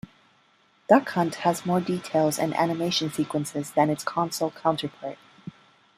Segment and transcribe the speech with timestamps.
[0.89, 5.19] Duck Hunt has more details and animation sequences than its console counterpart.